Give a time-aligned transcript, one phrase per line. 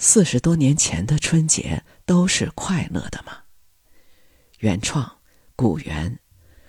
[0.00, 3.38] 四十多年前的春节都是快乐的吗？
[4.60, 5.18] 原创
[5.56, 6.20] 古元，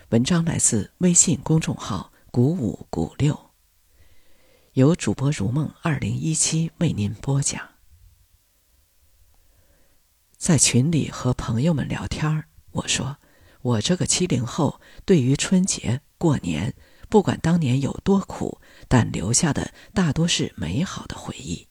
[0.10, 3.52] 文章来自微信公众号“古五古六”，
[4.74, 7.70] 由主播如梦二零一七为您播讲。
[10.36, 13.18] 在群里和朋友们聊天我说
[13.62, 16.74] ：“我这个七零后，对于春节过年，
[17.10, 21.68] 不管当年有多苦，但留下的大多是美好的回忆。”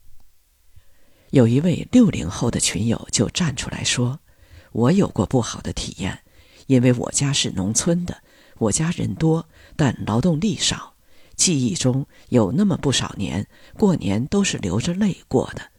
[1.31, 4.21] 有一位六零后的群友就站出来说
[4.73, 6.23] ：“我有过不好的体验，
[6.67, 8.23] 因为我家是农村的，
[8.57, 9.47] 我家人多，
[9.77, 10.95] 但劳动力少。
[11.37, 15.71] 记忆中有那么不少年过年都是流着泪过的，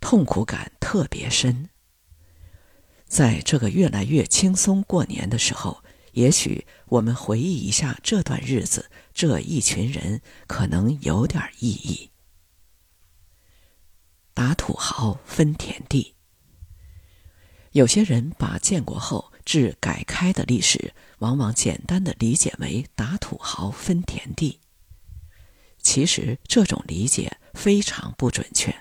[0.00, 1.68] 痛苦感特别深。
[3.06, 12.10] 在这个越来越轻松过年的时候，也许我们回忆一下这段日子，这一群人可能有点意义。”
[14.34, 16.16] 打土豪分田地。
[17.70, 24.58] 有些人把建国后至改开的历史，往往简单的理解为打土豪分田地。
[25.80, 28.74] 其实这种理解非常不准确。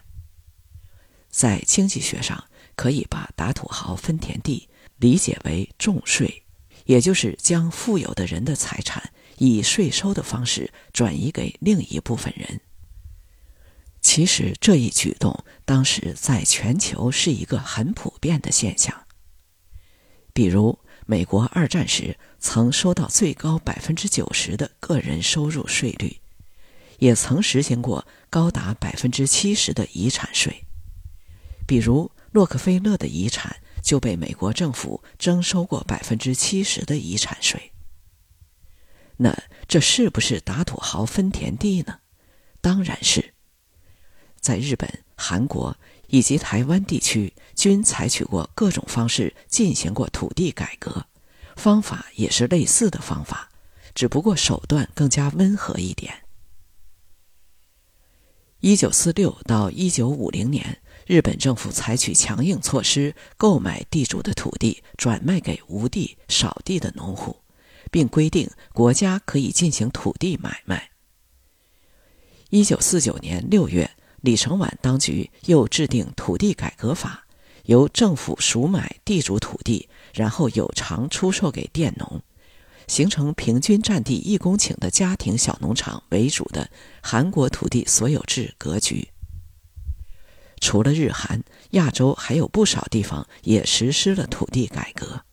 [1.29, 6.43] 在经济学上，可以把打土豪分田地理解为重税，
[6.85, 12.59] 也就是将富有的人的财产以税收的方式转移给另一部分人。
[14.03, 19.05] 其实这一举动当时在全球是一个很普遍的现象。
[20.33, 26.17] 比如，美国二战时曾收到最高百分之九十的个人收入税率，
[26.99, 30.65] 也曾实行过高达百分之七十的遗产税。
[31.65, 37.71] 比如，洛克菲勒的遗产就被美国政府征收过百分之七十的遗产税。
[39.17, 39.33] 那
[39.67, 41.99] 这是不是打土豪分田地呢？
[42.59, 43.32] 当然是。
[44.43, 45.75] 在日本、韩国
[46.07, 51.05] 以及台湾地区，均采取过各种方式进行过土地改革，
[51.55, 53.49] 方法也是类似的方法，
[53.95, 56.13] 只不过手段更加温和一点。
[58.59, 67.37] 一九四六到一九五零年，日本政府采取强硬措施，购买地主的土地，转卖给无地、少地的农户，
[67.89, 70.91] 并规定国家可以进行土地买卖。
[72.49, 73.89] 一九四九年六月。
[74.23, 77.25] 李承晚当局又制定土地改革法，
[77.65, 82.21] 由政府赎买地主土地，然后有偿出售给佃农，
[82.87, 86.69] 形成平均占地一公顷的家庭小农场为主的
[87.01, 89.09] 韩国土地所有制格局。
[90.61, 95.25] 除了日韩，亚洲还有不少地方也实施了土地改革。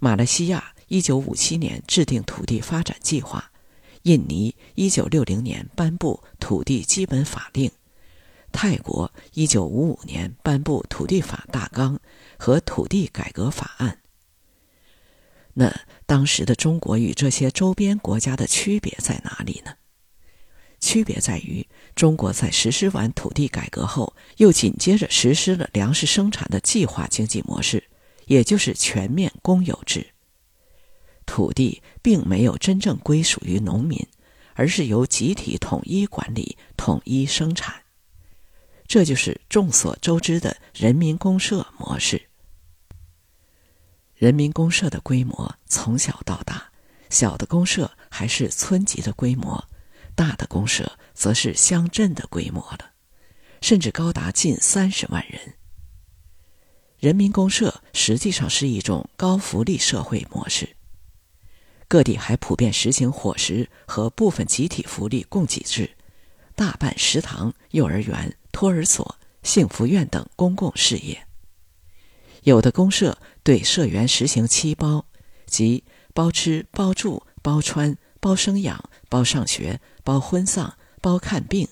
[0.00, 3.52] 马来西亚一九五七年制定土地发展计划。
[4.02, 7.70] 印尼一九六零年颁布土地基本法令，
[8.52, 12.00] 泰国一九五五年颁布土地法大纲
[12.38, 13.98] 和土地改革法案。
[15.54, 15.74] 那
[16.06, 19.72] 当时的中国与这些周边国家的区别在哪里呢？
[20.80, 21.66] 区别在于，
[21.96, 27.82] 中国在实施完土地改革后，又紧接着实施了粮食生产的计划经济模式，
[28.26, 30.06] 也就是全面公有制。
[31.38, 34.04] 土地并没有真正归属于农民，
[34.54, 37.80] 而是由集体统一管理、统一生产。
[38.88, 42.20] 这就是众所周知的人民公社模式。
[44.16, 46.72] 人民公社的规模从小到大，
[47.08, 49.64] 小的公社还是村级的规模，
[50.16, 52.90] 大的公社则是乡镇的规模了，
[53.62, 55.54] 甚至高达近三十万人。
[56.98, 60.68] 人民公社实际上是一种高福利社会模式。
[61.88, 65.90] 各地还普遍实行伙食和部分集体福利供给制，
[66.54, 71.26] 大办食堂、幼儿园、托儿所、幸福院等公共事业。
[72.42, 75.06] 有的公社对社员实行七包，
[75.46, 75.82] 即
[76.12, 81.66] 包吃、包住、包穿、包生养、包上学、包婚丧、包看病，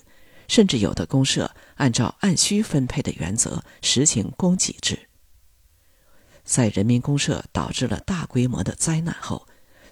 [0.47, 4.97] 甚至有的公社按照按需分配的原则实行供给制。
[6.43, 9.47] 在人民公社导致了大规模的灾难后。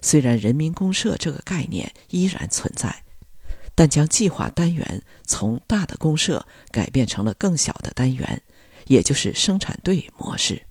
[0.06, 3.02] 虽然人民公社这个概念依然存在，
[3.74, 8.40] 但将计划单元从大的公社改变成了更小的单元，
[8.86, 10.62] 也就是生产队模式。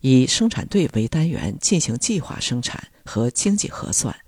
[0.00, 4.18] 以生产队为单元进行计划生产和经济核算，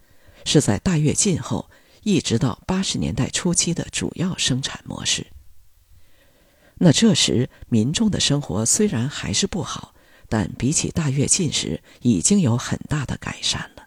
[0.44, 1.70] 是在大跃进后
[2.02, 5.28] 一直到八十年代初期的主要生产模式。
[6.74, 9.94] 那这时民众的生活虽然还是不好。
[10.32, 13.86] 但比起大跃进时，已经有很大的改善了。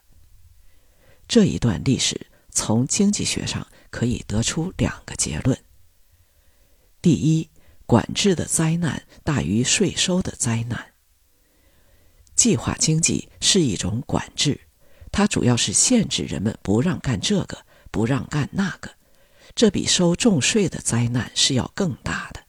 [1.27, 5.57] 这一段历史从经济学上可以得出两个结论：
[7.01, 7.49] 第一，
[7.87, 10.93] 管制的灾难大于税收的灾难。
[12.35, 14.61] 计划经济是一种管制，
[15.11, 18.91] 它主要是限制人们不让干这个，不让干那个。
[19.55, 22.41] 这比收重税的灾难是要更大的，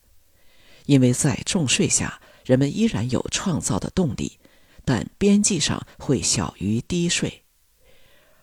[0.85, 4.39] 因为在重税下，人们依然有创造的动力，
[4.85, 7.43] 但边际上会小于低税。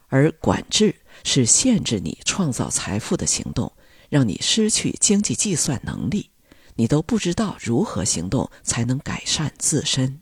[0.10, 3.72] 而管制是限制你创造财富的行动，
[4.10, 6.30] 让你失去经济计算能力，
[6.76, 10.22] 你都不知道如何行动才能改善自身。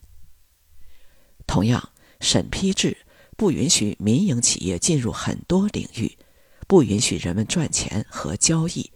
[1.48, 1.90] 同样，
[2.20, 2.96] 审批制
[3.36, 6.16] 不允许民营企业进入很多领域，
[6.68, 8.92] 不允许人们赚钱和交易，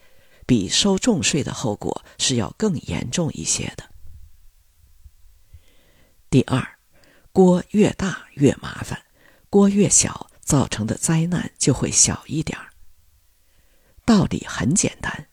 [0.46, 3.95] 比收重税的后果是要更严重一些的。
[6.36, 6.68] 第二，
[7.32, 9.04] 锅越大越麻烦，
[9.50, 10.30] 锅越小。
[10.42, 12.74] 造成的灾难就会小一点儿。
[14.04, 15.28] 道理很简单，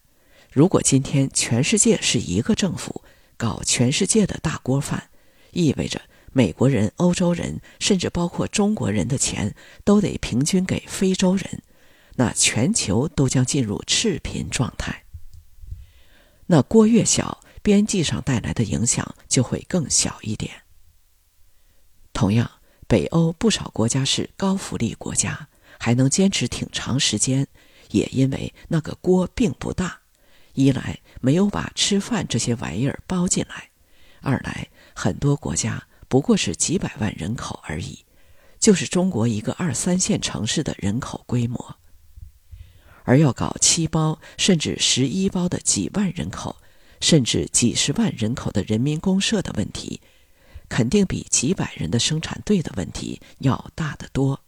[0.49, 3.03] 如果今天全世界是一个政府
[3.35, 5.09] 搞全世界的大锅饭，
[5.51, 6.01] 意味着
[6.31, 9.53] 美国人、欧洲人，甚至包括中国人的钱
[9.83, 11.61] 都得平均给非洲人，
[12.15, 15.03] 那全球都将进入赤贫状态。
[16.45, 20.63] 那锅越小，边际上带来的影响就会更小一点。
[22.23, 22.49] 同样。
[22.87, 27.45] 北欧不少国家是高福利国家，还能坚持挺长时间，
[27.91, 29.99] 也因为那个锅并不大。
[30.53, 33.71] 一来没有把吃饭这些玩意儿包进来，
[34.21, 38.05] 二来很多国家不过是几百万人口而已，
[38.57, 41.75] 就是中国一个二三线城市的人口规模。
[43.03, 46.55] 而要搞七包甚至十一包的几万人口，
[47.01, 49.99] 甚至几十万人口的人民公社的问题。
[50.73, 54.43] 肯定比几百人的生产队的问题要大得多。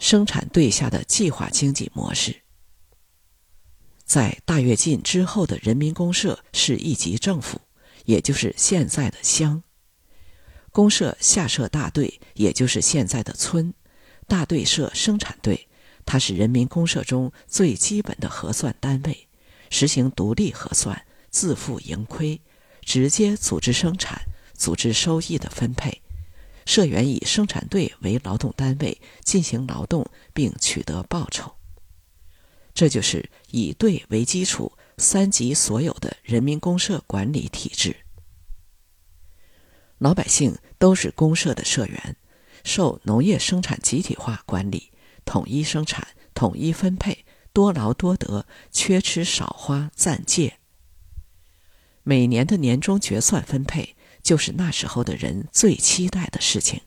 [0.00, 2.42] 生产队下的计划经济模式，
[4.04, 7.60] 在大跃进之后的人民公社是一级政府，
[8.04, 9.62] 也就是现在的乡。
[10.72, 13.72] 公社下设大队，也就是现在的村。
[14.26, 15.68] 大队设生产队，
[16.04, 19.28] 它是人民公社中最基本的核算单位，
[19.70, 22.42] 实行独立核算，自负盈亏。
[22.82, 24.20] 直接组织生产、
[24.54, 26.02] 组织收益的分配，
[26.66, 31.52] 社员以生产队为劳动单位进行劳动并取得报酬。
[32.74, 37.96] 这就是以队为基础、三级所有的人民公社管理体制。
[39.98, 42.16] 老百姓都是公社的社员，
[42.64, 44.90] 受农业生产集体化管理，
[45.24, 50.58] 统一生产、统一分配，多劳多得，缺吃少花，暂借。
[52.02, 56.80] 每年的年终决算分配，就是那时候的人最期待的事情。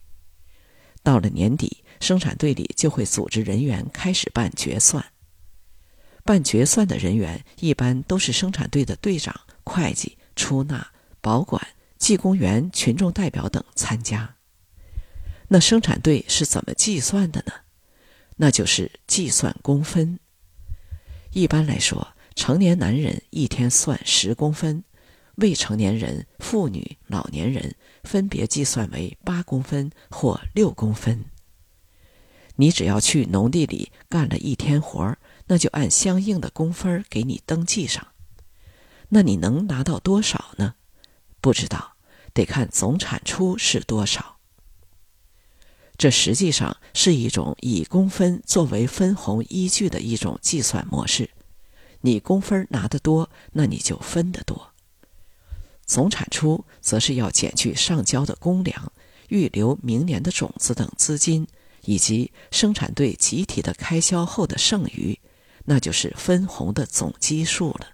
[1.03, 5.05] 到了年底，生产队里就会组织人员开始办决算。
[6.23, 10.85] 办决算的人员一般都是生产队的队长、会计、出纳、
[11.21, 11.65] 保管、
[11.97, 14.35] 技工员、群众代表等参加。
[15.47, 17.53] 那生产队是怎么计算的呢？
[18.37, 20.19] 那就是计算工分。
[21.31, 24.83] 一般来说，成年男人一天算十公分。
[25.35, 31.25] 未成年人、妇女、老年人分别计算为八公分或六公分。
[32.55, 35.17] 你只要去农地里干了一天活儿
[35.47, 38.07] 那就按相应的工分给你登记上。
[39.09, 40.75] 那你能拿到多少呢？
[41.41, 41.95] 不知道，
[42.33, 44.37] 得看总产出是多少。
[45.97, 51.29] 这实际上是一种以工分作为分红依据的一种计算模式。
[52.01, 54.74] 你工分拿得多，那你就分得多。
[55.85, 58.91] 总产出则是要减去上交的公粮、
[59.29, 61.47] 预留明年的种子等资金，
[61.83, 65.19] 以及生产队集体的开销后的剩余，
[65.65, 67.87] 那就是分红的总基数了。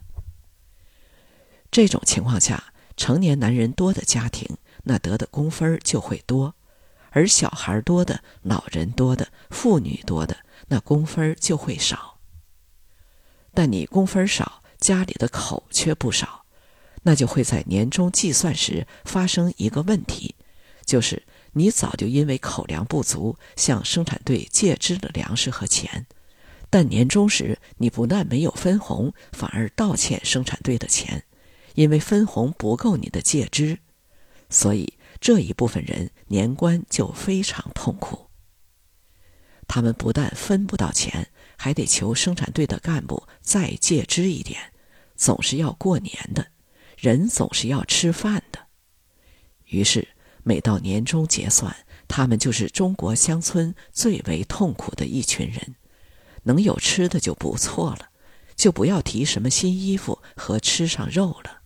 [1.70, 6.54] 这种情况下，成年男人多的家庭，那得的工分就会多；
[7.12, 12.20] 而小孩多的、老人多的、妇女多的，那工分就会少。
[13.54, 16.41] 但你工分少，家里的口却不少。
[17.04, 20.36] 那就会在年终计算时发生一个问题，
[20.86, 26.06] 就是你早就因为口粮不足向生产队借支了粮食和钱，
[26.70, 31.24] 但年终时你不但没有分红，反而倒欠生产队的钱，
[31.76, 33.80] 因为分红不够你的借支，
[34.50, 38.28] 所以这一部分人年关就非常痛苦。
[39.68, 44.60] 他们不但分不到钱，还得求生产队的干部再借支一点，
[45.16, 46.51] 总是要过年的。
[47.02, 48.60] 人总是要吃饭的，
[49.66, 50.08] 于是
[50.44, 51.76] 每到年终结算，
[52.08, 55.74] 他们就是中国乡村最为痛苦的一群人。
[56.44, 58.10] 能有吃的就不错了，
[58.56, 61.62] 就不要提什么新衣服和吃上肉了。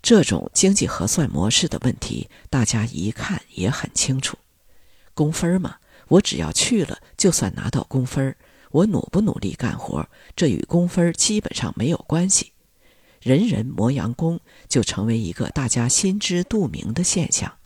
[0.00, 4.38] 这种经济核算模式的问题，大家一看也很清楚。
[5.12, 8.36] 工分嘛，我只要去了，就算拿到工分
[8.70, 12.52] 我努不努力干活，这与工分基本上没有关系。
[13.26, 17.58] 人人磨洋工，就成为一个大家心知肚明的现象。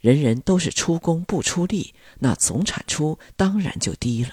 [0.00, 4.30] 人人都是出工不出力，那总产出当然就低了，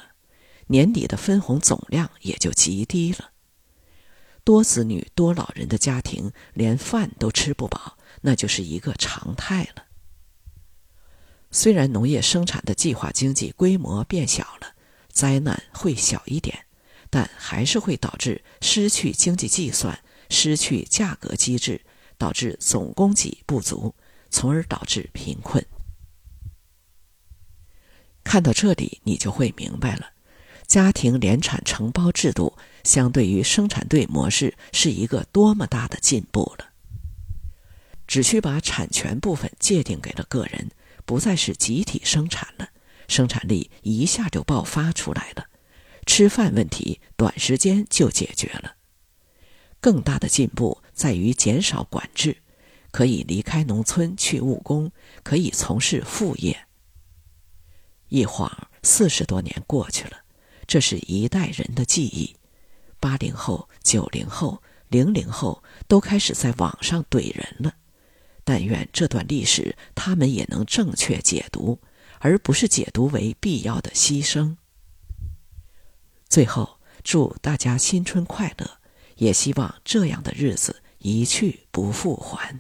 [0.65, 3.29] 年底的分红总量也就极低了。
[4.43, 9.83] 多子女多老人的家庭连饭都吃不饱，那就是一个常态了。
[11.51, 14.73] 虽然农业生产的计划经济规模变小了，
[15.11, 16.65] 灾难会小一点，
[17.11, 19.99] 但还是会导致失去经济计算，
[20.29, 21.81] 失去价格机制，
[22.17, 23.93] 导致总供给不足，
[24.31, 25.63] 从而导致贫困。
[28.23, 30.13] 看到这里，你就会明白了。
[30.67, 36.69] 家庭联产承包制度相对于生产队模式是一个多么大的进步了！
[38.07, 40.71] 只需把产权部分界定给了个人，
[41.05, 42.69] 不再是集体生产了，
[43.09, 45.47] 生产力一下就爆发出来了，
[46.05, 48.75] 吃饭问题短时间就解决了。
[49.79, 52.37] 更大的进步在于减少管制，
[52.91, 54.91] 可以离开农村去务工，
[55.23, 56.67] 可以从事副业。
[58.09, 60.17] 一晃四十多年过去了。
[60.67, 62.35] 这是一代人的记忆，
[62.99, 67.73] 八零后、九零后、零零后都开始在网上怼人了。
[68.45, 71.81] 但愿这段历史他们也能正确解读，
[72.19, 74.55] 而不是解读为必要的牺牲。
[76.31, 78.65] 最后，祝大家新春快乐，
[79.17, 82.57] 也希望这样的日子一去不复还。